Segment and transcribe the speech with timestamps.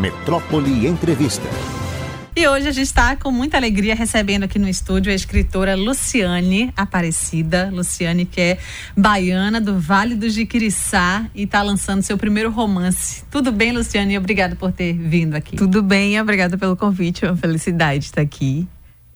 [0.00, 1.46] Metrópole Entrevista.
[2.34, 6.72] E hoje a gente está com muita alegria recebendo aqui no estúdio a escritora Luciane
[6.74, 7.68] Aparecida.
[7.70, 8.58] Luciane, que é
[8.96, 13.24] baiana do Vale do Jiquiriçá e está lançando seu primeiro romance.
[13.30, 14.16] Tudo bem, Luciane?
[14.16, 15.54] Obrigada por ter vindo aqui.
[15.56, 17.26] Tudo bem, obrigada pelo convite.
[17.26, 18.66] É uma felicidade estar aqui.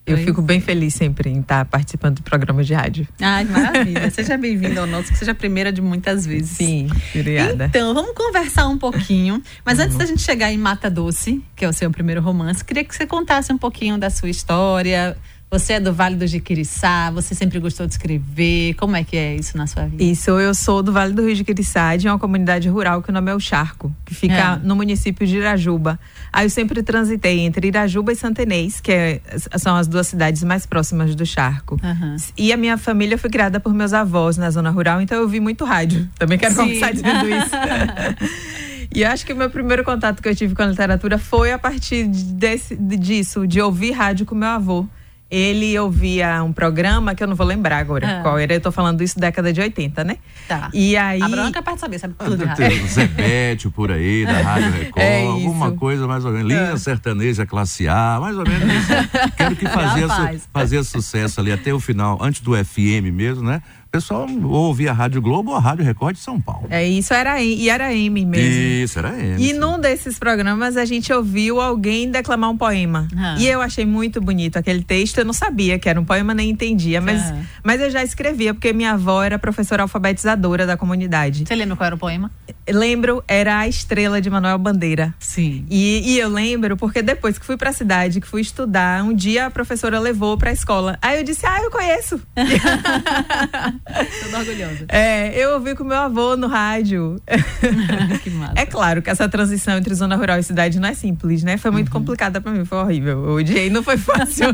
[0.07, 3.09] Eu fico bem feliz sempre em estar participando do programa de rádio.
[3.21, 4.09] Ai, maravilha.
[4.13, 6.51] seja bem-vinda ao nosso, que seja a primeira de muitas vezes.
[6.51, 7.67] Sim, obrigada.
[7.67, 9.43] Então, vamos conversar um pouquinho.
[9.65, 12.85] Mas antes da gente chegar em Mata Doce, que é o seu primeiro romance, queria
[12.85, 15.17] que você contasse um pouquinho da sua história,
[15.55, 18.75] você é do Vale do Jiquiriçá, você sempre gostou de escrever.
[18.75, 20.03] Como é que é isso na sua vida?
[20.03, 23.31] Isso, eu sou do Vale do Rio Jiquiriçá, de uma comunidade rural que o nome
[23.31, 24.67] é o Charco, que fica é.
[24.67, 25.97] no município de Irajuba.
[26.33, 29.21] Aí eu sempre transitei entre Irajuba e Santenês, que é,
[29.57, 31.79] são as duas cidades mais próximas do Charco.
[31.85, 32.17] Uhum.
[32.37, 35.39] E a minha família foi criada por meus avós na zona rural, então eu vi
[35.39, 36.09] muito rádio.
[36.19, 36.63] Também quero Sim.
[36.63, 37.55] começar dizendo isso.
[38.95, 41.51] E eu acho que o meu primeiro contato que eu tive com a literatura foi
[41.51, 44.87] a partir desse, disso, de ouvir rádio com meu avô
[45.35, 48.23] ele ouvia um programa que eu não vou lembrar agora ah.
[48.23, 48.55] qual era.
[48.55, 50.19] Eu tô falando isso década de 80, né?
[50.47, 50.71] Tá.
[50.73, 51.21] E aí.
[51.21, 52.45] A Branca parte saber, sabe tudo.
[52.49, 52.55] Ah,
[52.87, 56.47] Zebete por aí, da Rádio Record, é alguma coisa mais ou menos.
[56.47, 56.77] Linha é.
[56.77, 58.93] sertaneja classe A, mais ou menos isso.
[59.37, 63.61] Quero que fazia, su, fazia sucesso ali até o final, antes do FM mesmo, né?
[63.95, 66.67] Pessoal ouvia a Rádio Globo ou a Rádio Record de São Paulo.
[66.69, 68.85] É, isso era e era M mesmo.
[68.85, 69.41] Isso, era M.
[69.41, 69.53] E sim.
[69.53, 73.07] num desses programas a gente ouviu alguém declamar um poema.
[73.17, 73.37] Ah.
[73.39, 75.19] E eu achei muito bonito aquele texto.
[75.19, 77.37] Eu não sabia que era um poema, nem entendia, mas, ah.
[77.63, 81.45] mas eu já escrevia, porque minha avó era professora alfabetizadora da comunidade.
[81.47, 82.33] Você lembra qual era o poema?
[82.69, 85.15] Lembro, era A Estrela de Manuel Bandeira.
[85.21, 85.67] Sim.
[85.71, 89.47] E, e eu lembro, porque depois que fui pra cidade, que fui estudar, um dia
[89.47, 90.99] a professora levou pra escola.
[91.01, 92.21] Aí eu disse, ah, eu conheço.
[94.31, 94.87] Tô orgulhosa.
[94.89, 97.21] É, eu ouvi com meu avô no rádio.
[98.23, 98.55] que massa.
[98.57, 101.57] É claro que essa transição entre zona rural e cidade não é simples, né?
[101.57, 102.01] Foi muito uhum.
[102.01, 103.35] complicada para mim, foi horrível.
[103.35, 104.49] O dia não foi fácil.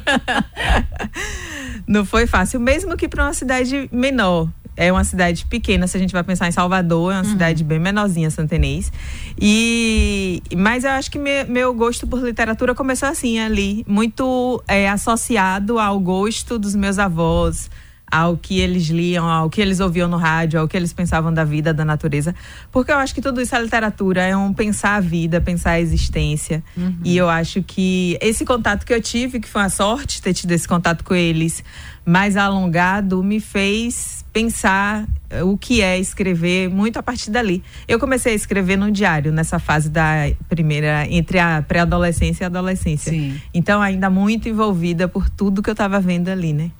[1.86, 6.00] não foi fácil, mesmo que para uma cidade menor é uma cidade pequena, se a
[6.00, 7.30] gente vai pensar em Salvador, é uma uhum.
[7.30, 8.90] cidade bem menorzinha, Santenês.
[9.38, 14.88] E, mas eu acho que me, meu gosto por literatura começou assim, ali, muito é,
[14.88, 17.70] associado ao gosto dos meus avós,
[18.10, 21.44] ao que eles liam, ao que eles ouviam no rádio, ao que eles pensavam da
[21.44, 22.34] vida, da natureza.
[22.72, 25.80] Porque eu acho que tudo isso é literatura, é um pensar a vida, pensar a
[25.80, 26.62] existência.
[26.76, 26.98] Uhum.
[27.04, 30.50] E eu acho que esse contato que eu tive, que foi uma sorte ter tido
[30.52, 31.62] esse contato com eles
[32.04, 37.62] mais alongado, me fez pensar eh, o que é escrever muito a partir dali.
[37.86, 42.46] Eu comecei a escrever no diário nessa fase da primeira entre a pré-adolescência e a
[42.46, 43.12] adolescência.
[43.12, 43.40] Sim.
[43.52, 46.70] Então ainda muito envolvida por tudo que eu estava vendo ali, né?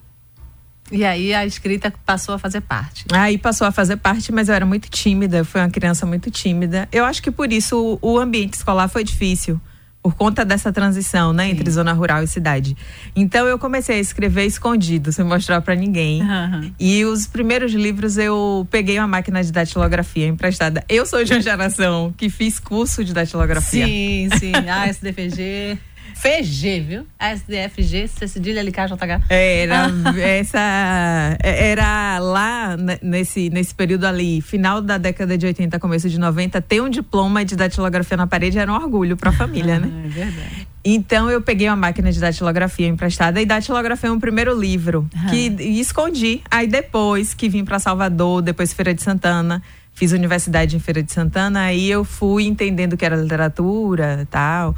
[0.90, 3.04] E aí a escrita passou a fazer parte.
[3.12, 6.88] Aí passou a fazer parte, mas eu era muito tímida, fui uma criança muito tímida.
[6.90, 9.60] Eu acho que por isso o, o ambiente escolar foi difícil.
[10.02, 11.50] Por conta dessa transição, né, Sim.
[11.50, 12.74] entre zona rural e cidade.
[13.14, 16.22] Então eu comecei a escrever escondido, sem mostrar para ninguém.
[16.22, 16.72] Uhum.
[16.80, 20.82] E os primeiros livros eu peguei uma máquina de datilografia emprestada.
[20.88, 23.86] Eu sou de uma geração que fiz curso de datilografia.
[23.86, 24.52] Sim, sim.
[24.70, 25.78] Ah, SDFG.
[26.20, 27.06] FG, viu?
[27.18, 29.24] SDFG, C cedilha LKJH.
[29.30, 29.86] É, era
[30.20, 36.60] essa era lá nesse nesse período ali, final da década de 80, começo de 90,
[36.60, 39.90] ter um diploma de datilografia na parede era um orgulho para a família, ah, né?
[40.04, 40.68] É verdade.
[40.84, 45.46] Então eu peguei uma máquina de datilografia emprestada e datilografei um primeiro livro que
[45.80, 46.42] escondi.
[46.50, 49.62] Aí depois que vim para Salvador, depois Feira de Santana,
[50.00, 54.74] fiz universidade em Feira de Santana, aí eu fui entendendo que era literatura, tal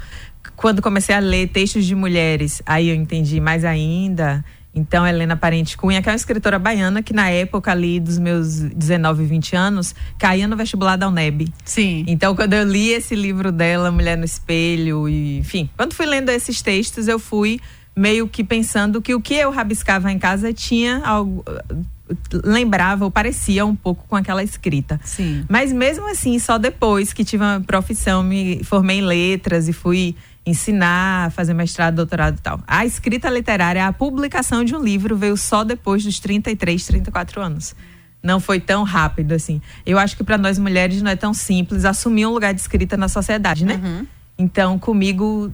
[0.56, 4.44] quando comecei a ler textos de mulheres, aí eu entendi mais ainda.
[4.74, 8.58] Então, Helena Parente Cunha, que é uma escritora baiana que na época ali dos meus
[8.60, 11.52] 19, 20 anos, caía no vestibular da UNEB.
[11.64, 12.04] Sim.
[12.08, 16.30] Então, quando eu li esse livro dela, Mulher no Espelho, e, enfim, quando fui lendo
[16.30, 17.60] esses textos, eu fui
[17.94, 21.44] meio que pensando que o que eu rabiscava em casa tinha algo
[22.44, 25.00] lembrava ou parecia um pouco com aquela escrita.
[25.04, 25.44] Sim.
[25.48, 30.16] Mas mesmo assim, só depois que tive uma profissão, me formei em letras e fui
[30.44, 32.60] ensinar, fazer mestrado, doutorado e tal.
[32.66, 37.74] A escrita literária, a publicação de um livro veio só depois dos 33, 34 anos.
[38.22, 39.60] Não foi tão rápido assim.
[39.84, 42.96] Eu acho que para nós mulheres não é tão simples assumir um lugar de escrita
[42.96, 43.80] na sociedade, né?
[43.82, 44.06] Uhum.
[44.42, 45.52] Então, comigo,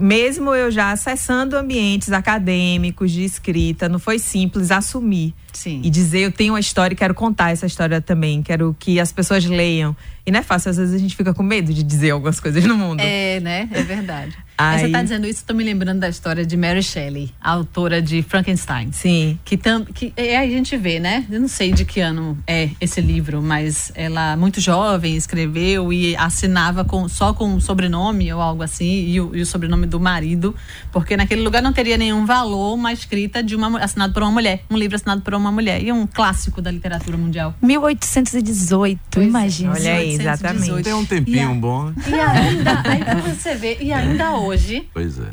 [0.00, 5.82] mesmo eu já acessando ambientes acadêmicos de escrita, não foi simples assumir Sim.
[5.84, 9.12] e dizer eu tenho uma história e quero contar essa história também, quero que as
[9.12, 9.94] pessoas leiam.
[10.24, 12.64] E não é fácil, às vezes a gente fica com medo de dizer algumas coisas
[12.64, 13.00] no mundo.
[13.00, 13.68] É, né?
[13.72, 14.36] É verdade.
[14.56, 14.80] Aí...
[14.80, 18.92] Você está dizendo isso, estou me lembrando da história de Mary Shelley, autora de Frankenstein.
[18.92, 19.38] Sim.
[19.42, 21.24] Que, tam, que é, a gente vê, né?
[21.30, 26.14] Eu não sei de que ano é esse livro, mas ela, muito jovem, escreveu e
[26.14, 29.98] assinava com, só com um sobrenome ou algo assim, e o, e o sobrenome do
[29.98, 30.54] marido,
[30.92, 34.62] porque naquele lugar não teria nenhum valor uma escrita de uma assinado por uma mulher,
[34.70, 35.82] um livro assinado por uma mulher.
[35.82, 37.54] E um clássico da literatura mundial.
[37.60, 39.28] 1818, pois é.
[39.28, 39.72] imagina.
[39.72, 40.82] Olha aí, exatamente.
[40.82, 41.92] Tem um tempinho a, bom.
[42.06, 44.88] E ainda, aí você ver, e ainda hoje hoje.
[44.92, 45.32] Pois é.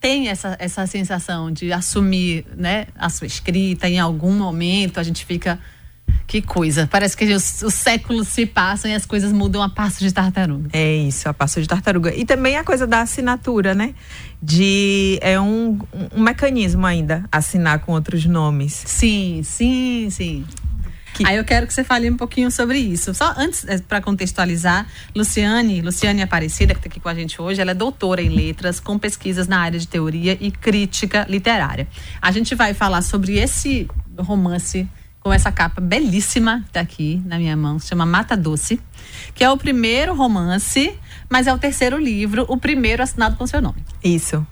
[0.00, 5.24] Tem essa, essa sensação de assumir né, a sua escrita, em algum momento a gente
[5.24, 5.58] fica.
[6.26, 6.88] Que coisa.
[6.90, 10.70] Parece que os, os, séculos se passam e as coisas mudam a passo de tartaruga.
[10.72, 12.14] É isso, a passo de tartaruga.
[12.14, 13.94] E também a coisa da assinatura, né?
[14.42, 15.18] De.
[15.22, 15.78] É um,
[16.14, 18.72] um mecanismo ainda assinar com outros nomes.
[18.72, 20.44] Sim, sim, sim.
[21.14, 21.26] Que...
[21.26, 23.14] Aí eu quero que você fale um pouquinho sobre isso.
[23.14, 27.60] Só antes, é, para contextualizar, Luciane, Luciane Aparecida, que está aqui com a gente hoje,
[27.60, 31.88] ela é doutora em letras, com pesquisas na área de teoria e crítica literária.
[32.20, 33.88] A gente vai falar sobre esse
[34.18, 34.86] romance
[35.26, 38.80] com essa capa belíssima que está aqui na minha mão, se chama Mata Doce,
[39.34, 40.96] que é o primeiro romance,
[41.28, 43.84] mas é o terceiro livro, o primeiro assinado com seu nome.
[44.04, 44.46] Isso.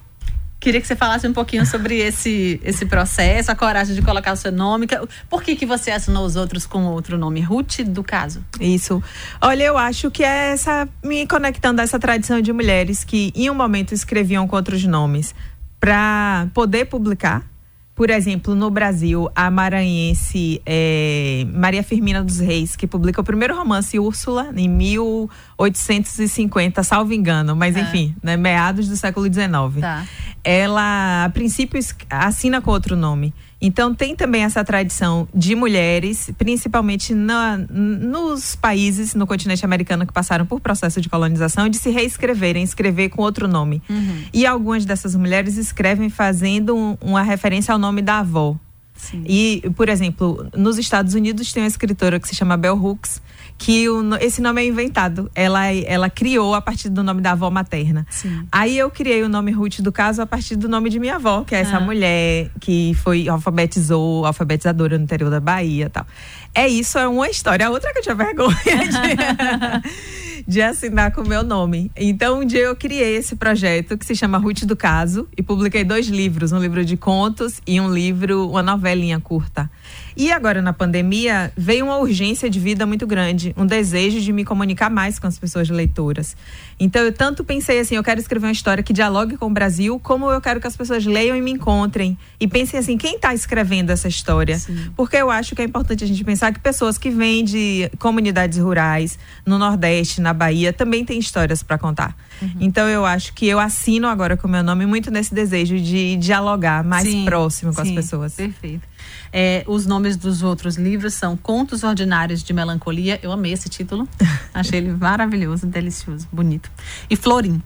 [0.59, 4.37] Queria que você falasse um pouquinho sobre esse, esse processo, a coragem de colocar o
[4.37, 4.89] seu nome.
[5.31, 7.41] Por que, que você assinou os outros com outro nome?
[7.41, 8.45] Ruth, do caso?
[8.59, 9.01] Isso.
[9.41, 10.89] Olha, eu acho que é essa.
[11.05, 15.37] me conectando a essa tradição de mulheres que, em um momento, escreviam com outros nomes
[15.79, 17.54] para poder publicar
[17.95, 23.55] por exemplo, no Brasil, a maranhense é, Maria Firmina dos Reis, que publica o primeiro
[23.57, 27.83] romance Úrsula em 1850, salvo engano, mas é.
[27.83, 29.47] enfim, né, meados do século XIX.
[29.81, 30.05] Tá.
[30.43, 31.79] Ela, a princípio,
[32.11, 33.33] assina com outro nome.
[33.61, 40.13] Então tem também essa tradição de mulheres, principalmente na, nos países no continente americano que
[40.13, 43.83] passaram por processo de colonização, de se reescreverem, escrever com outro nome.
[43.89, 44.23] Uhum.
[44.33, 48.57] E algumas dessas mulheres escrevem fazendo um, uma referência ao nome da avó.
[48.95, 49.25] Sim.
[49.27, 53.21] E, por exemplo, nos Estados Unidos tem uma escritora que se chama Bell Hooks,
[53.59, 55.31] que o, esse nome é inventado.
[55.35, 58.07] Ela, ela criou a partir do nome da avó materna.
[58.11, 58.47] Sim.
[58.51, 61.45] Aí eu criei o nome Ruth do caso a partir do nome de minha avó,
[61.45, 61.81] que é essa ah.
[61.81, 66.07] mulher que foi alfabetizou, alfabetizadora no interior da Bahia tal.
[66.55, 67.67] É isso, é uma história.
[67.67, 71.91] A outra que eu tinha vergonha de, de assinar com o meu nome.
[71.97, 75.85] Então, um dia eu criei esse projeto que se chama Ruth do Caso e publiquei
[75.85, 79.71] dois livros, um livro de contos e um livro, uma novelinha curta.
[80.17, 84.45] E agora na pandemia veio uma urgência de vida muito grande, um desejo de me
[84.45, 86.37] comunicar mais com as pessoas leitoras.
[86.79, 89.99] Então eu tanto pensei assim, eu quero escrever uma história que dialogue com o Brasil,
[90.01, 93.35] como eu quero que as pessoas leiam e me encontrem e pensem assim, quem está
[93.35, 94.59] escrevendo essa história?
[94.59, 94.91] Sim.
[94.97, 98.59] Porque eu acho que é importante a gente pensar que pessoas que vêm de comunidades
[98.59, 102.17] rurais no Nordeste, na Bahia, também têm histórias para contar.
[102.41, 102.51] Uhum.
[102.61, 106.17] Então eu acho que eu assino agora com o meu nome muito nesse desejo de
[106.17, 108.35] dialogar mais sim, próximo com sim, as pessoas.
[108.35, 108.94] Perfeito.
[109.33, 113.19] É, os nomes dos outros livros são Contos Ordinários de Melancolia.
[113.23, 114.09] Eu amei esse título.
[114.55, 116.71] Achei ele maravilhoso, delicioso, bonito.
[117.11, 117.63] E Florim.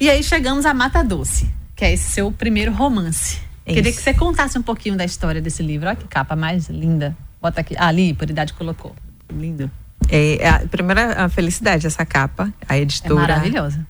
[0.00, 3.40] E aí chegamos a Mata Doce, que é esse seu primeiro romance.
[3.66, 3.74] Isso.
[3.74, 5.88] Queria que você contasse um pouquinho da história desse livro.
[5.88, 7.16] Olha que capa mais linda.
[7.40, 7.74] Bota aqui.
[7.78, 8.94] Ah, ali, por idade colocou.
[9.32, 9.70] Lindo.
[10.08, 13.14] É, é a primeira a felicidade essa capa, a editora.
[13.14, 13.86] É maravilhosa.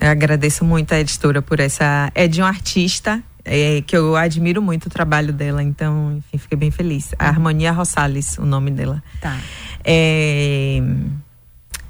[0.00, 2.10] Eu agradeço muito a editora por essa.
[2.14, 6.58] É de um artista é, que eu admiro muito o trabalho dela, então, enfim, fiquei
[6.58, 7.14] bem feliz.
[7.18, 9.02] A Harmonia Rosales, o nome dela.
[9.20, 9.38] Tá.
[9.84, 10.82] É,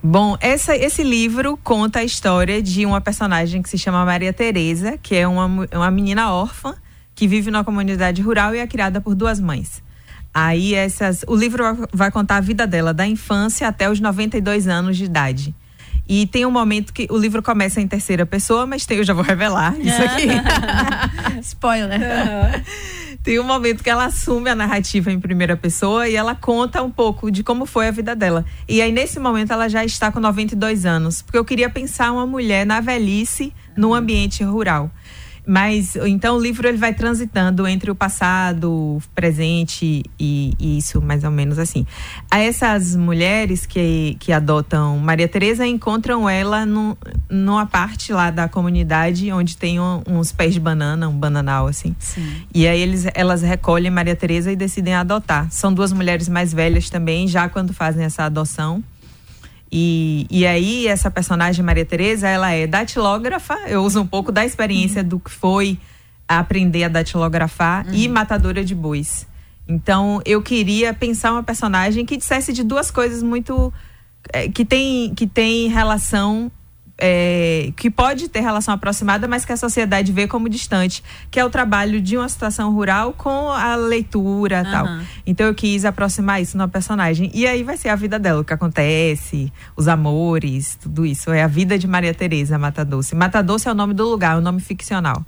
[0.03, 4.99] bom, essa, esse livro conta a história de uma personagem que se chama Maria Teresa,
[4.99, 6.75] que é uma, uma menina órfã
[7.15, 9.83] que vive numa comunidade rural e é criada por duas mães.
[10.33, 14.97] Aí essas, o livro vai contar a vida dela da infância até os 92 anos
[14.97, 15.55] de idade.
[16.13, 19.15] E tem um momento que o livro começa em terceira pessoa, mas tem, eu já
[19.15, 20.27] vou revelar isso aqui.
[21.41, 22.01] Spoiler.
[23.23, 26.91] Tem um momento que ela assume a narrativa em primeira pessoa e ela conta um
[26.91, 28.47] pouco de como foi a vida dela.
[28.67, 31.21] E aí, nesse momento, ela já está com 92 anos.
[31.21, 34.91] Porque eu queria pensar uma mulher na velhice, num ambiente rural.
[35.47, 41.01] Mas então o livro ele vai transitando entre o passado, o presente e, e, isso,
[41.01, 41.87] mais ou menos assim.
[42.31, 46.97] A essas mulheres que, que adotam Maria Teresa encontram ela no,
[47.29, 51.95] numa parte lá da comunidade onde tem um, uns pés de banana, um bananal assim.
[51.99, 52.43] Sim.
[52.55, 55.51] E aí eles, elas recolhem Maria Teresa e decidem adotar.
[55.51, 58.83] São duas mulheres mais velhas também, já quando fazem essa adoção.
[59.73, 64.45] E, e aí, essa personagem, Maria Tereza, ela é datilógrafa, eu uso um pouco da
[64.45, 65.09] experiência uhum.
[65.09, 65.79] do que foi
[66.27, 67.95] aprender a datilografar, uhum.
[67.95, 69.27] e matadora de bois.
[69.69, 73.73] Então, eu queria pensar uma personagem que dissesse de duas coisas muito
[74.33, 76.51] é, que tem que tem relação
[77.01, 81.45] é, que pode ter relação aproximada, mas que a sociedade vê como distante, que é
[81.45, 84.71] o trabalho de uma situação rural com a leitura uhum.
[84.71, 84.87] tal.
[85.27, 87.31] Então eu quis aproximar isso na personagem.
[87.35, 91.31] E aí vai ser a vida dela, o que acontece, os amores, tudo isso.
[91.31, 93.15] É a vida de Maria Tereza Mata Doce.
[93.15, 95.25] Mata Doce é o nome do lugar, é um nome ficcional.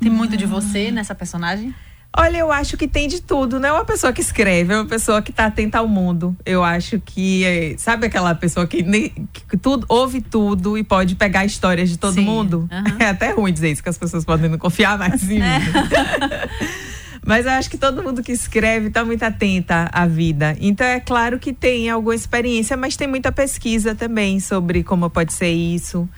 [0.00, 1.74] Tem muito de você nessa personagem?
[2.16, 3.60] Olha, eu acho que tem de tudo.
[3.60, 6.36] Não é uma pessoa que escreve, é uma pessoa que está atenta ao mundo.
[6.44, 9.10] Eu acho que, é, sabe aquela pessoa que, nem,
[9.48, 12.24] que tudo, ouve tudo e pode pegar histórias de todo Sim.
[12.24, 12.68] mundo?
[12.98, 15.40] É até ruim dizer isso, que as pessoas podem não confiar mais em mim.
[15.40, 16.48] É.
[17.24, 20.56] Mas eu acho que todo mundo que escreve está muito atenta à vida.
[20.60, 25.34] Então é claro que tem alguma experiência, mas tem muita pesquisa também sobre como pode
[25.34, 26.08] ser isso.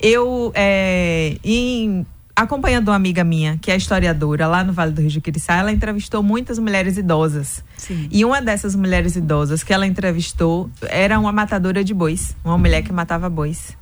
[0.00, 2.06] Eu, é, em
[2.42, 5.72] acompanhando uma amiga minha, que é historiadora, lá no Vale do Rio de Quiriçá, ela
[5.72, 7.64] entrevistou muitas mulheres idosas.
[7.76, 8.08] Sim.
[8.10, 12.82] E uma dessas mulheres idosas que ela entrevistou era uma matadora de bois, uma mulher
[12.82, 13.78] que matava bois.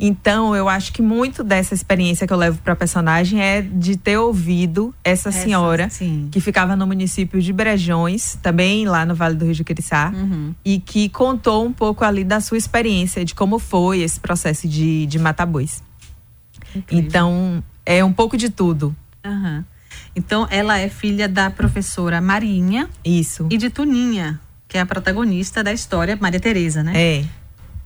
[0.00, 3.96] Então, eu acho que muito dessa experiência que eu levo para a personagem é de
[3.96, 6.28] ter ouvido essa, essa senhora sim.
[6.30, 10.54] que ficava no município de Brejões, também lá no Vale do Rio de Quiriçá, uhum.
[10.64, 15.04] e que contou um pouco ali da sua experiência, de como foi esse processo de,
[15.06, 15.82] de matar bois.
[16.74, 17.04] Incrível.
[17.04, 18.94] Então, é um pouco de tudo.
[19.24, 19.64] Uhum.
[20.14, 22.86] Então, ela é filha da professora Marinha.
[23.02, 23.48] Isso.
[23.50, 26.92] E de Tuninha, que é a protagonista da história, Maria Tereza, né?
[26.94, 27.24] É.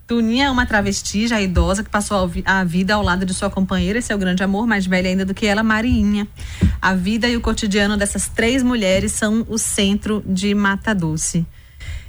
[0.05, 4.01] Tuninha é uma travesti já idosa que passou a vida ao lado de sua companheira,
[4.01, 6.27] esse é o grande amor, mais velha ainda do que ela, Marinha.
[6.81, 11.47] A vida e o cotidiano dessas três mulheres são o centro de Mata Doce.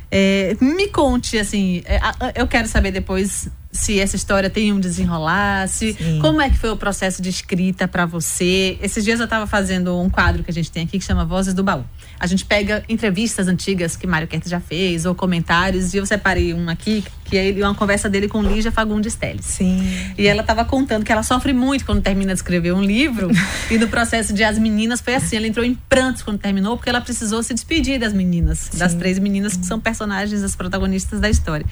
[0.09, 1.99] É, me conte, assim, é,
[2.35, 6.69] eu quero saber depois se essa história tem um desenrolar, se, como é que foi
[6.69, 8.77] o processo de escrita para você.
[8.81, 11.53] Esses dias eu estava fazendo um quadro que a gente tem aqui que chama Vozes
[11.53, 11.83] do Baú.
[12.19, 16.53] A gente pega entrevistas antigas que Mário Kert já fez ou comentários e eu separei
[16.53, 17.03] um aqui
[17.33, 19.45] que é uma conversa dele com Lígia Fagundes Telles.
[19.45, 19.83] Sim.
[20.17, 23.29] E ela estava contando que ela sofre muito quando termina de escrever um livro
[23.71, 26.89] e no processo de As Meninas foi assim, ela entrou em prantos quando terminou porque
[26.89, 28.77] ela precisou se despedir das meninas, Sim.
[28.77, 31.65] das três meninas que são personagens, as protagonistas da história.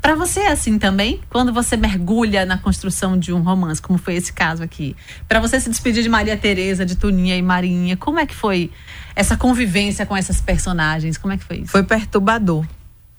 [0.00, 1.20] Para você é assim também?
[1.28, 4.96] Quando você mergulha na construção de um romance, como foi esse caso aqui,
[5.28, 8.70] para você se despedir de Maria Tereza, de Tuninha e Marinha, como é que foi
[9.14, 11.18] essa convivência com essas personagens?
[11.18, 11.72] Como é que foi isso?
[11.72, 12.64] Foi perturbador.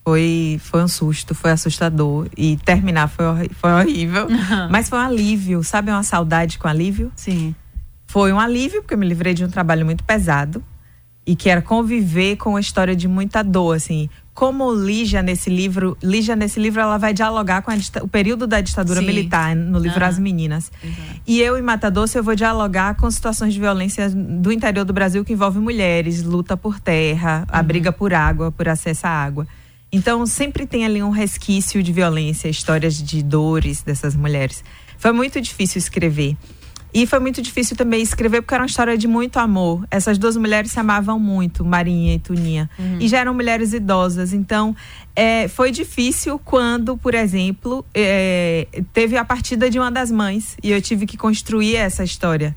[0.03, 2.27] Foi, foi um susto, foi assustador.
[2.37, 4.27] E terminar foi, foi horrível.
[4.27, 4.67] Uhum.
[4.71, 5.91] Mas foi um alívio, sabe?
[5.91, 7.11] Uma saudade com alívio?
[7.15, 7.55] Sim.
[8.05, 10.63] Foi um alívio, porque eu me livrei de um trabalho muito pesado.
[11.25, 14.09] E que era conviver com uma história de muita dor, assim.
[14.33, 18.59] Como Lígia nesse livro, Lígia nesse livro ela vai dialogar com a, o período da
[18.59, 19.05] ditadura Sim.
[19.05, 20.07] militar no livro uhum.
[20.07, 20.71] As Meninas.
[21.25, 24.91] E eu em Mata Doce eu vou dialogar com situações de violência do interior do
[24.91, 27.63] Brasil que envolve mulheres, luta por terra, a uhum.
[27.63, 29.47] briga por água, por acesso à água.
[29.93, 34.63] Então, sempre tem ali um resquício de violência, histórias de dores dessas mulheres.
[34.97, 36.35] Foi muito difícil escrever.
[36.91, 39.85] E foi muito difícil também escrever porque era uma história de muito amor.
[39.91, 42.69] Essas duas mulheres se amavam muito, Marinha e Tuninha.
[42.77, 42.97] Uhum.
[42.99, 44.33] E já eram mulheres idosas.
[44.33, 44.75] Então,
[45.15, 50.57] é, foi difícil quando, por exemplo, é, teve a partida de uma das mães.
[50.63, 52.55] E eu tive que construir essa história.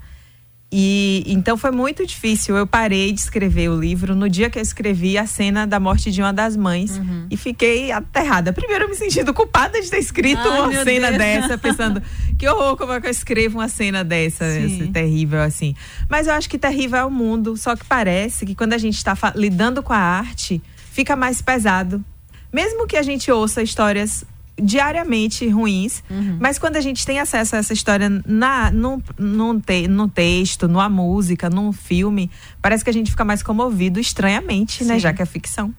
[0.71, 2.57] E então foi muito difícil.
[2.57, 6.11] Eu parei de escrever o livro no dia que eu escrevi a cena da morte
[6.11, 7.27] de uma das mães uhum.
[7.31, 8.53] e fiquei aterrada.
[8.53, 11.19] Primeiro eu me sentindo culpada de ter escrito Ai, uma cena Deus.
[11.19, 12.03] dessa, pensando
[12.37, 15.75] que horror como é que eu escrevo uma cena dessa, essa, terrível assim.
[16.09, 18.97] Mas eu acho que terrível é o mundo, só que parece que quando a gente
[18.97, 22.05] está lidando com a arte, fica mais pesado.
[22.53, 24.25] Mesmo que a gente ouça histórias
[24.61, 26.39] diariamente ruins, uhum.
[26.41, 30.67] mas quando a gente tem acesso a essa história na, no, no, te, no texto,
[30.67, 32.31] numa música, num filme,
[32.63, 34.91] parece que a gente fica mais comovido estranhamente, Sim.
[34.91, 34.99] né?
[34.99, 35.75] Já que é ficção.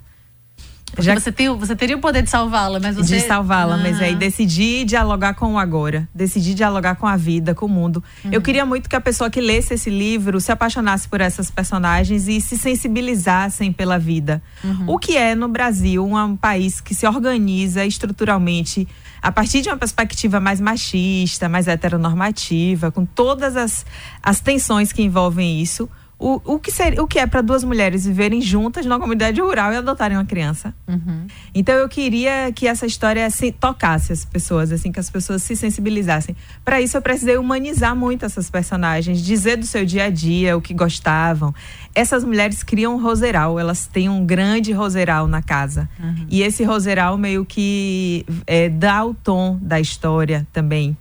[0.99, 3.17] Já você, tem, você teria o poder de salvá-la, mas você.
[3.17, 3.77] De salvá-la, ah.
[3.77, 6.07] mas aí decidi dialogar com o agora.
[6.13, 8.03] Decidi dialogar com a vida, com o mundo.
[8.23, 8.31] Uhum.
[8.33, 12.27] Eu queria muito que a pessoa que lesse esse livro se apaixonasse por essas personagens
[12.27, 14.41] e se sensibilizassem pela vida.
[14.63, 14.85] Uhum.
[14.87, 18.87] O que é no Brasil um país que se organiza estruturalmente
[19.21, 23.85] a partir de uma perspectiva mais machista, mais heteronormativa, com todas as,
[24.21, 28.05] as tensões que envolvem isso o, o, que seria, o que é para duas mulheres
[28.07, 30.73] viverem juntas numa comunidade rural e adotarem uma criança.
[30.87, 31.27] Uhum.
[31.53, 35.55] Então eu queria que essa história assim, tocasse as pessoas, assim, que as pessoas se
[35.55, 36.35] sensibilizassem.
[36.65, 40.61] Para isso eu precisei humanizar muito essas personagens, dizer do seu dia a dia o
[40.61, 41.53] que gostavam.
[41.93, 45.87] Essas mulheres criam um roseral, elas têm um grande roseral na casa.
[45.99, 46.25] Uhum.
[46.31, 50.97] E esse roseral meio que é, dá o tom da história também.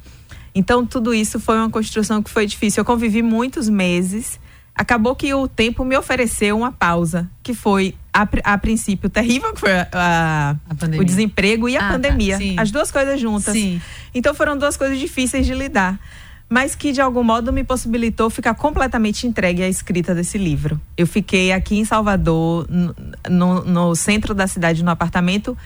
[0.55, 2.83] Então tudo isso foi uma construção que foi difícil.
[2.83, 4.39] Eu convivi muitos meses
[4.77, 9.61] acabou que o tempo me ofereceu uma pausa, que foi a, a princípio terrível, que
[9.61, 10.57] foi a, a,
[10.99, 11.93] o desemprego e a ah, tá.
[11.93, 12.39] pandemia.
[12.39, 13.55] Tá, as duas coisas juntas.
[13.55, 13.81] Sim.
[14.15, 15.99] Então foram duas coisas difíceis de lidar
[16.49, 20.81] mas que de algum modo me possibilitou ficar completamente entregue à escrita desse livro.
[20.97, 22.69] Eu fiquei aqui em Salvador,
[23.29, 25.59] no, no, centro da cidade, no apartamento,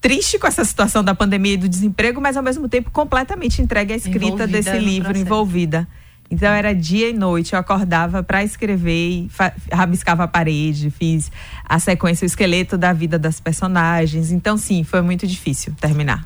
[0.00, 3.92] triste com essa situação da pandemia e do desemprego, mas ao mesmo tempo completamente entregue
[3.92, 5.88] à escrita envolvida desse livro, envolvida.
[6.30, 9.30] Então era dia e noite, eu acordava para escrever e
[9.72, 11.30] rabiscava a parede, fiz
[11.68, 14.30] a sequência, o esqueleto da vida das personagens.
[14.30, 16.24] Então sim, foi muito difícil terminar.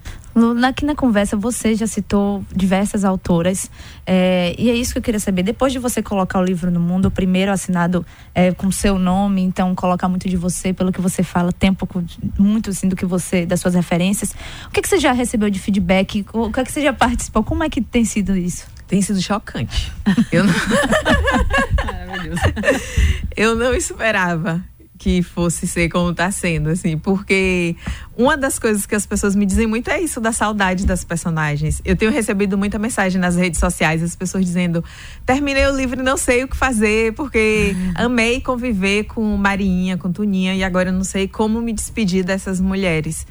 [0.67, 3.71] Aqui na conversa você já citou diversas autoras
[4.05, 5.45] é, e é isso que eu queria saber.
[5.45, 9.43] Depois de você colocar o livro no mundo, o primeiro assinado é, com seu nome,
[9.43, 12.05] então colocar muito de você, pelo que você fala, tem um pouco
[12.37, 14.35] muito assim do que você, das suas referências.
[14.67, 16.27] O que, que você já recebeu de feedback?
[16.33, 17.45] O que, que você já participou?
[17.45, 18.74] Como é que tem sido isso?
[18.87, 19.93] Tem sido chocante.
[20.31, 20.55] Eu não...
[23.37, 24.63] eu não esperava
[25.05, 27.77] que fosse ser como está sendo, assim, porque
[28.17, 31.83] uma das coisas que as pessoas me dizem muito é isso da saudade das personagens.
[31.85, 34.83] Eu tenho recebido muita mensagem nas redes sociais, as pessoas dizendo:
[35.27, 40.11] terminei o livro e não sei o que fazer, porque amei conviver com Marinha, com
[40.11, 43.27] Tuninha, e agora eu não sei como me despedir dessas mulheres.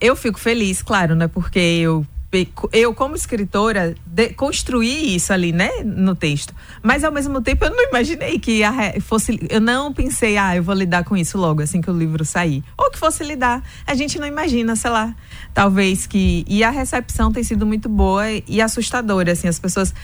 [0.00, 1.28] Eu fico feliz, claro, né?
[1.28, 2.06] Porque eu
[2.72, 6.54] eu como escritora de, construí isso ali, né, no texto.
[6.82, 8.62] Mas ao mesmo tempo eu não imaginei que
[9.00, 12.24] fosse, eu não pensei, ah, eu vou lidar com isso logo assim que o livro
[12.24, 13.62] sair, ou que fosse lidar.
[13.86, 15.14] A gente não imagina, sei lá,
[15.52, 19.94] talvez que e a recepção tem sido muito boa e assustadora, assim, as pessoas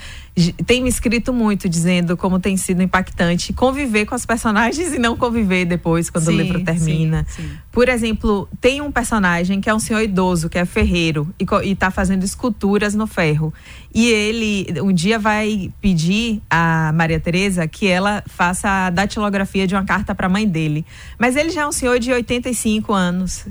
[0.67, 5.17] têm me escrito muito dizendo como tem sido impactante conviver com as personagens e não
[5.17, 7.27] conviver depois quando sim, o livro termina.
[7.29, 7.51] Sim, sim.
[7.73, 11.75] Por exemplo, tem um personagem que é um senhor idoso, que é ferreiro e, e
[11.75, 13.53] tá fazendo esculturas no ferro.
[13.95, 19.75] E ele um dia vai pedir a Maria Teresa que ela faça a datilografia de
[19.75, 20.87] uma carta para a mãe dele.
[21.19, 23.47] Mas ele já é um senhor de 85 anos,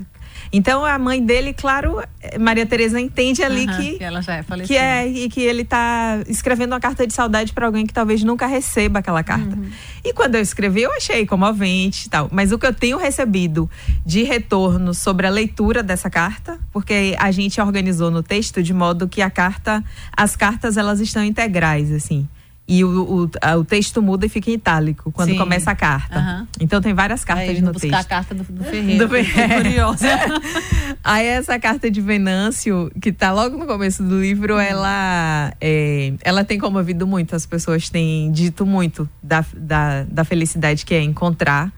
[0.52, 2.02] então a mãe dele, claro,
[2.38, 5.62] Maria Tereza entende ali uhum, que, que ela já é que é e que ele
[5.62, 9.56] está escrevendo uma carta de saudade para alguém que talvez nunca receba aquela carta.
[9.56, 9.70] Uhum.
[10.04, 12.28] E quando eu escrevi, eu achei comovente e tal.
[12.32, 13.70] Mas o que eu tenho recebido
[14.04, 19.08] de retorno sobre a leitura dessa carta, porque a gente organizou no texto de modo
[19.08, 19.84] que a carta,
[20.16, 22.28] as cartas elas estão integrais assim
[22.70, 25.36] e o, o, a, o, texto muda e fica em itálico quando Sim.
[25.36, 26.20] começa a carta.
[26.20, 26.46] Uhum.
[26.60, 27.92] Então tem várias cartas Aí, no texto.
[27.92, 29.02] a carta do, do Ferreira.
[29.04, 29.54] Do Ferreira.
[29.56, 30.06] Curiosa.
[31.02, 34.60] Aí essa carta de Venâncio, que está logo no começo do livro, uhum.
[34.60, 37.34] ela, é, ela tem comovido muito.
[37.34, 41.72] As pessoas têm dito muito da, da, da felicidade que é encontrar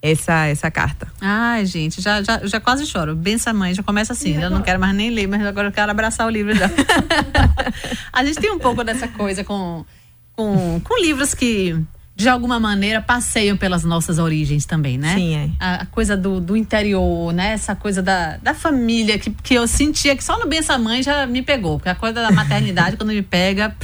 [0.00, 1.08] essa, essa carta.
[1.20, 3.16] Ai, gente, já, já, já quase choro.
[3.16, 4.40] Bença mãe, já começa assim.
[4.40, 6.70] Eu não quero mais nem ler, mas agora eu quero abraçar o livro já.
[8.12, 9.84] a gente tem um pouco dessa coisa com
[10.36, 11.74] com, com livros que
[12.14, 15.14] de alguma maneira passeiam pelas nossas origens também, né?
[15.14, 15.50] Sim, é.
[15.60, 17.52] A, a, coisa do, do interior, né?
[17.52, 21.26] Essa coisa da, da família que, que eu sentia que só no Bença Mãe já
[21.26, 23.76] me pegou, porque a coisa da maternidade quando me pega,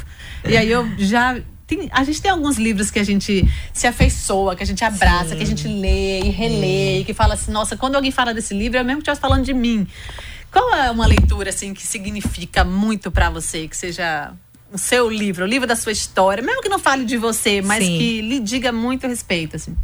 [0.49, 4.57] e aí eu já tem, a gente tem alguns livros que a gente se afeiçoa,
[4.57, 5.37] que a gente abraça, Sim.
[5.37, 8.55] que a gente lê e relê, e que fala assim, nossa, quando alguém fala desse
[8.55, 9.87] livro, é mesmo que estivesse falando de mim.
[10.51, 14.33] Qual é uma leitura assim que significa muito para você, que seja
[14.73, 17.85] o seu livro, o livro da sua história, mesmo que não fale de você, mas
[17.85, 17.99] Sim.
[17.99, 19.77] que lhe diga muito respeito, assim.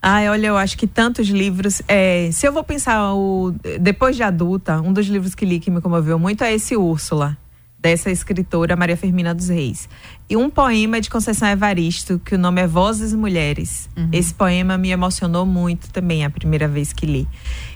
[0.00, 1.82] Ai, olha, eu acho que tantos livros.
[1.88, 5.70] É, se eu vou pensar o, depois de adulta, um dos livros que li que
[5.70, 7.36] me comoveu muito é esse Úrsula
[7.78, 9.88] dessa escritora Maria Firmina dos Reis.
[10.28, 13.88] E um poema de Conceição Evaristo, que o nome é Vozes Mulheres.
[13.96, 14.08] Uhum.
[14.12, 17.28] Esse poema me emocionou muito também a primeira vez que li.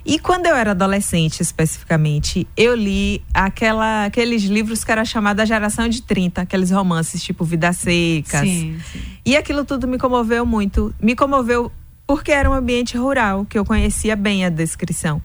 [0.04, 5.88] E quando eu era adolescente, especificamente, eu li aquela, aqueles livros que era chamada Geração
[5.88, 8.40] de 30, aqueles romances tipo Vidas Secas.
[8.40, 9.00] Sim, sim.
[9.24, 10.92] E aquilo tudo me comoveu muito.
[11.00, 11.70] Me comoveu
[12.06, 15.22] porque era um ambiente rural, que eu conhecia bem a descrição.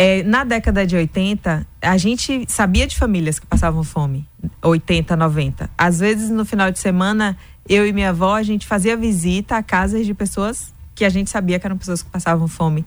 [0.00, 4.24] É, na década de 80, a gente sabia de famílias que passavam fome.
[4.62, 5.68] 80, 90.
[5.76, 7.36] Às vezes, no final de semana,
[7.68, 11.30] eu e minha avó, a gente fazia visita a casas de pessoas que a gente
[11.30, 12.86] sabia que eram pessoas que passavam fome.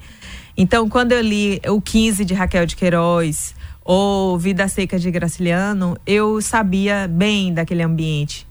[0.55, 5.97] Então, quando eu li o 15 de Raquel de Queiroz ou Vida Seca de Graciliano,
[6.07, 8.47] eu sabia bem daquele ambiente.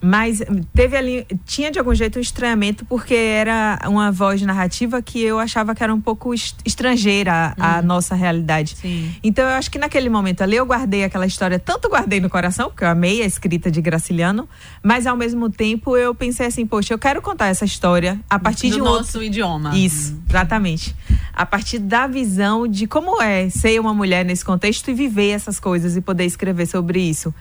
[0.00, 0.40] Mas
[0.72, 5.40] teve ali, tinha de algum jeito um estranhamento, porque era uma voz narrativa que eu
[5.40, 6.32] achava que era um pouco
[6.64, 7.82] estrangeira à, hum.
[7.82, 8.76] nossa realidade.
[8.76, 9.12] Sim.
[9.22, 12.68] Então eu acho que naquele momento ali eu guardei aquela história, tanto guardei no coração,
[12.68, 14.48] porque eu amei a escrita de Graciliano,
[14.82, 18.68] mas ao mesmo tempo eu pensei assim, poxa, eu quero contar essa história a partir
[18.68, 19.24] Do de um nosso outro...
[19.24, 19.76] idioma.
[19.76, 20.22] Isso, hum.
[20.28, 20.94] exatamente.
[21.32, 25.58] A partir da visão de como é ser uma mulher nesse contexto e viver essas
[25.58, 27.34] coisas e poder escrever sobre isso.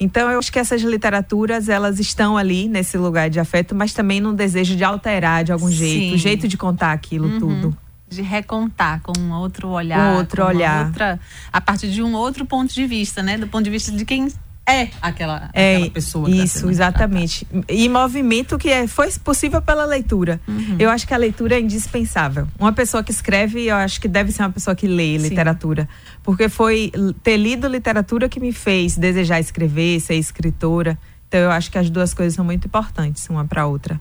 [0.00, 4.20] Então eu acho que essas literaturas elas estão ali nesse lugar de afeto, mas também
[4.20, 5.74] num desejo de alterar de algum Sim.
[5.74, 7.38] jeito, o jeito de contar aquilo uhum.
[7.38, 7.78] tudo
[8.10, 11.20] de recontar com um outro olhar, um outro olhar, outra,
[11.52, 13.36] a partir de um outro ponto de vista, né?
[13.36, 14.28] Do ponto de vista de quem
[14.68, 16.26] é aquela, é, aquela pessoa.
[16.26, 17.46] Que isso, tá exatamente.
[17.68, 20.40] E movimento que é, foi possível pela leitura.
[20.46, 20.76] Uhum.
[20.78, 22.46] Eu acho que a leitura é indispensável.
[22.58, 25.28] Uma pessoa que escreve, eu acho que deve ser uma pessoa que lê Sim.
[25.28, 25.88] literatura.
[26.22, 30.98] Porque foi ter lido literatura que me fez desejar escrever, ser escritora.
[31.28, 34.00] Então eu acho que as duas coisas são muito importantes, uma para outra.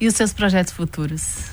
[0.00, 1.50] E os seus projetos futuros?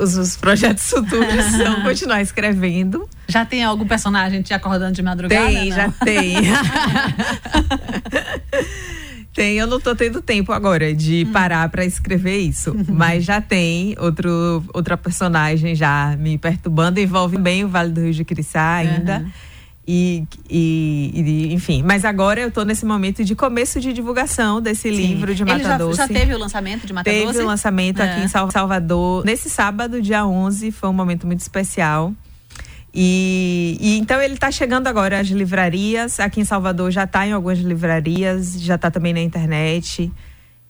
[0.00, 3.08] Os, os projetos futuros são continuar escrevendo.
[3.28, 5.46] Já tem algum personagem te acordando de madrugada?
[5.46, 5.76] Tem, não?
[5.76, 6.36] já tem.
[9.32, 11.32] tem, eu não tô tendo tempo agora de hum.
[11.32, 17.64] parar para escrever isso, mas já tem outro, outra personagem já me perturbando, envolve bem
[17.64, 19.18] o Vale do Rio de Quiriçá ainda.
[19.18, 19.30] Uhum.
[19.86, 24.82] E, e, e, enfim, mas agora eu estou nesse momento de começo de divulgação desse
[24.82, 24.90] Sim.
[24.90, 25.96] livro de Mata Ele já, Doce.
[25.96, 27.32] já teve o lançamento de Mata teve Doce?
[27.32, 28.12] Teve o lançamento é.
[28.12, 29.24] aqui em Salvador.
[29.24, 32.14] Nesse sábado, dia 11, foi um momento muito especial.
[32.94, 36.20] E, e então ele está chegando agora às livrarias.
[36.20, 40.12] Aqui em Salvador já está em algumas livrarias, já está também na internet.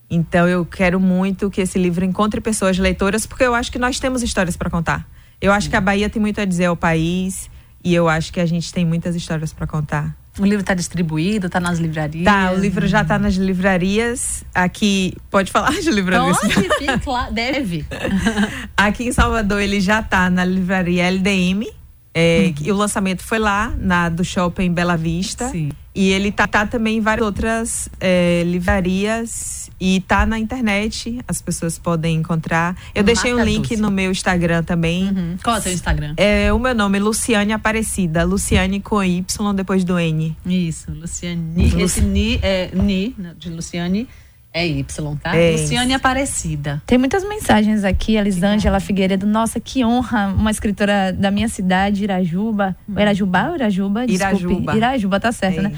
[0.09, 3.99] Então eu quero muito que esse livro encontre pessoas leitoras, porque eu acho que nós
[3.99, 5.07] temos histórias para contar.
[5.39, 7.49] Eu acho que a Bahia tem muito a dizer ao país.
[7.83, 10.15] E eu acho que a gente tem muitas histórias para contar.
[10.39, 12.25] O livro está distribuído, está nas livrarias?
[12.25, 14.43] Tá, o livro já está nas livrarias.
[14.53, 16.39] Aqui, pode falar de livrarias?
[16.39, 17.85] Pode, claro, deve.
[18.75, 21.67] Aqui em Salvador ele já está na livraria LDM.
[22.15, 22.65] É, uhum.
[22.65, 25.49] E o lançamento foi lá, na do Shopping Bela Vista.
[25.49, 25.69] Sim.
[25.95, 31.41] E ele tá, tá também em várias outras é, livrarias e tá na internet, as
[31.41, 32.75] pessoas podem encontrar.
[32.95, 35.09] Eu deixei um link no meu Instagram também.
[35.09, 35.37] Uhum.
[35.43, 36.13] Qual é o seu Instagram?
[36.17, 38.23] É o meu nome, Luciane Aparecida.
[38.23, 40.35] Luciane com Y depois do N.
[40.45, 41.69] Isso, Luciane.
[41.69, 41.81] Lu...
[41.81, 44.07] Esse Ni é Ni, de Luciane.
[44.53, 45.35] É Y, tá?
[45.35, 46.81] É Luciane Aparecida.
[46.85, 49.25] Tem muitas mensagens aqui, Elisângela Figueiredo.
[49.25, 52.75] Nossa, que honra, uma escritora da minha cidade, Irajuba.
[52.87, 52.99] Hum.
[52.99, 54.05] Irajuba ou Irajuba?
[54.05, 54.43] Desculpe.
[54.43, 54.75] Irajuba.
[54.75, 55.71] Irajuba, tá certo, é, né?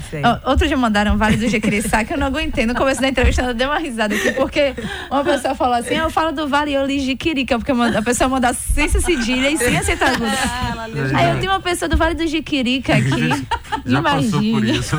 [0.44, 2.66] Outro dia mandaram Vale do Jequiriçá, que eu não aguentei.
[2.66, 4.74] No começo da entrevista, eu dei uma risada aqui, porque
[5.10, 8.02] uma pessoa falou assim, ah, eu falo do Vale e eu li Jiquirica, porque a
[8.02, 10.36] pessoa manda sem cedilha e sem aceitar aguda.
[10.44, 10.86] Ah,
[11.16, 13.30] Aí eu tenho uma pessoa do Vale do Jiquirica aqui.
[13.86, 14.32] Já Imagina.
[14.32, 14.96] passou por isso.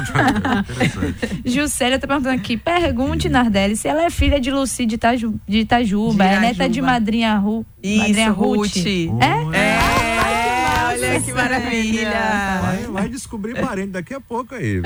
[1.45, 5.59] Juscelia tá perguntando aqui, pergunte, Nardé se ela é filha de Luci de, Itaju, de
[5.59, 7.65] Itajuba, de é neta de madrinha Ru.
[7.83, 8.57] Isso, madrinha Ruth.
[8.57, 8.85] Ruth.
[8.85, 9.57] É?
[9.57, 9.86] É.
[11.21, 12.59] Que maravilha.
[12.61, 14.81] Vai, vai, descobrir parente daqui a pouco aí.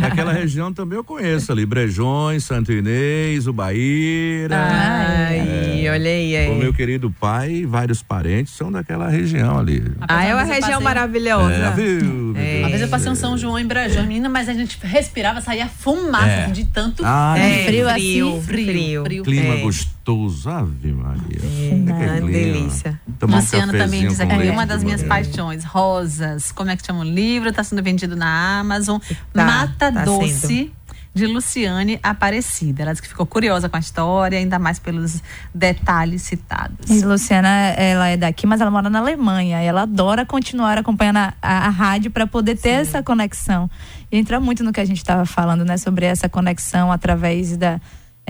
[0.00, 4.56] Naquela região também eu conheço ali, Brejões, Santo Inês, Ubaíra.
[4.56, 6.50] Ai, é, olha aí.
[6.50, 9.82] O meu querido pai, vários parentes são daquela região ali.
[10.00, 10.84] Ah, é uma região passei...
[10.84, 11.54] maravilhosa.
[11.54, 12.34] É, viu?
[12.36, 12.58] É.
[12.60, 15.68] Uma vez eu passei um São João em Brejões, menina, mas a gente respirava, saía
[15.68, 16.46] fumaça é.
[16.48, 17.98] de tanto ah, é, frio, assim.
[17.98, 19.04] Frio, frio.
[19.04, 19.22] frio.
[19.24, 19.60] Clima é.
[20.08, 21.38] Gostoso, ave Maria.
[21.42, 23.00] É, é delícia.
[23.20, 26.50] Luciano um também diz aqui, uma das minhas paixões, rosas.
[26.50, 27.50] Como é que chama o livro?
[27.50, 28.98] Está sendo vendido na Amazon.
[29.32, 30.30] Tá, Mata tá Doce.
[30.30, 30.78] Sendo
[31.14, 32.82] de Luciane Aparecida.
[32.82, 35.20] Ela disse que ficou curiosa com a história, ainda mais pelos
[35.52, 36.88] detalhes citados.
[36.88, 39.60] E Luciana, ela é daqui, mas ela mora na Alemanha.
[39.62, 42.80] E ela adora continuar acompanhando a, a, a rádio para poder ter Sim.
[42.82, 43.68] essa conexão.
[44.12, 45.76] E entra muito no que a gente estava falando, né?
[45.76, 47.80] Sobre essa conexão através da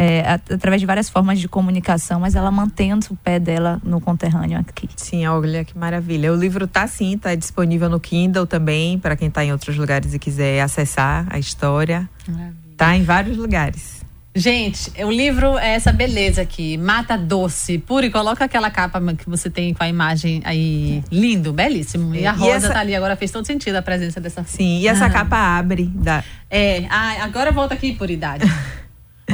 [0.00, 4.56] é, através de várias formas de comunicação, mas ela mantendo o pé dela no conterrâneo
[4.56, 4.88] aqui.
[4.94, 6.32] Sim, olha que maravilha.
[6.32, 10.14] O livro tá sim, tá disponível no Kindle também, para quem está em outros lugares
[10.14, 12.08] e quiser acessar a história.
[12.28, 12.54] Maravilha.
[12.76, 13.98] Tá em vários lugares.
[14.36, 17.76] Gente, o livro é essa beleza aqui, Mata Doce.
[17.78, 22.14] Puri, coloca aquela capa que você tem com a imagem aí, lindo, belíssimo.
[22.14, 22.72] E a rosa e essa...
[22.72, 25.10] tá ali, agora fez todo sentido a presença dessa Sim, e essa ah.
[25.10, 25.90] capa abre.
[25.92, 26.22] Da...
[26.48, 28.44] É, ah, agora volta aqui, Puridade.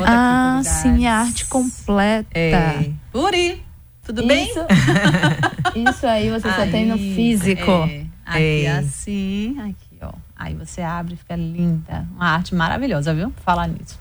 [0.07, 2.28] ah, sim, a arte completa.
[2.33, 2.90] É.
[3.12, 3.62] Puri,
[4.02, 4.48] tudo isso, bem?
[5.88, 7.70] isso aí você aí, só tem no físico.
[7.70, 8.78] É, aqui é.
[8.78, 10.12] assim, aqui, ó.
[10.37, 12.07] Aí você abre, fica linda.
[12.14, 13.33] Uma arte maravilhosa, viu?
[13.44, 13.98] Falar nisso.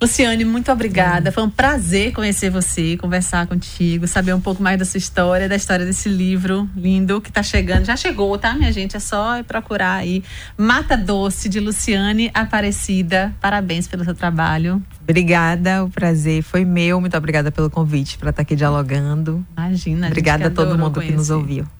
[0.00, 1.32] Luciane, muito obrigada.
[1.32, 5.56] Foi um prazer conhecer você, conversar contigo, saber um pouco mais da sua história, da
[5.56, 7.84] história desse livro lindo que está chegando.
[7.84, 8.96] Já chegou, tá, minha gente?
[8.96, 10.22] É só procurar aí.
[10.58, 13.34] Mata Doce, de Luciane Aparecida.
[13.40, 14.82] Parabéns pelo seu trabalho.
[15.02, 17.00] Obrigada, o prazer foi meu.
[17.00, 19.46] Muito obrigada pelo convite para estar tá aqui dialogando.
[19.56, 20.08] Imagina.
[20.08, 21.12] Obrigada a todo mundo conhecer.
[21.12, 21.64] que nos ouviu.